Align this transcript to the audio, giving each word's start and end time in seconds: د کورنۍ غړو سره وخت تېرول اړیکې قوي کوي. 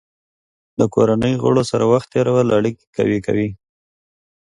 د 0.79 0.81
کورنۍ 0.95 1.33
غړو 1.43 1.63
سره 1.71 1.83
وخت 1.91 2.07
تېرول 2.15 2.47
اړیکې 2.57 2.85
قوي 2.95 3.19
کوي. 3.25 3.49